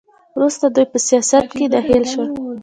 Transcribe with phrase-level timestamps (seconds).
[0.37, 2.29] وروسته دوی په سیاست کې دخیل شول.